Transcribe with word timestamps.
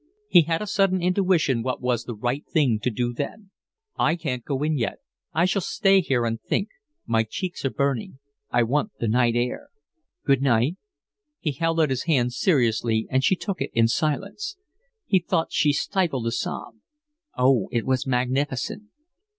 He 0.27 0.41
had 0.41 0.63
a 0.63 0.65
sudden 0.65 0.99
intuition 0.99 1.61
what 1.61 1.79
was 1.79 2.05
the 2.05 2.15
right 2.15 2.43
thing 2.47 2.79
to 2.81 2.89
do 2.89 3.13
then. 3.13 3.51
"I 3.95 4.15
can't 4.15 4.43
go 4.43 4.63
in 4.63 4.75
yet. 4.75 4.97
I 5.31 5.45
shall 5.45 5.61
stay 5.61 6.01
here 6.01 6.25
and 6.25 6.41
think. 6.41 6.69
My 7.05 7.21
cheeks 7.21 7.63
are 7.65 7.69
burning. 7.69 8.17
I 8.49 8.63
want 8.63 8.93
the 8.99 9.07
night 9.07 9.35
air. 9.35 9.69
Good 10.25 10.41
night." 10.41 10.77
He 11.39 11.51
held 11.51 11.79
out 11.79 11.91
his 11.91 12.05
hand 12.05 12.33
seriously, 12.33 13.05
and 13.11 13.23
she 13.23 13.35
took 13.35 13.61
it 13.61 13.69
in 13.75 13.87
silence. 13.87 14.57
He 15.05 15.19
thought 15.19 15.51
she 15.51 15.71
stifled 15.71 16.25
a 16.25 16.31
sob. 16.31 16.77
Oh, 17.37 17.67
it 17.71 17.85
was 17.85 18.07
magnificent! 18.07 18.85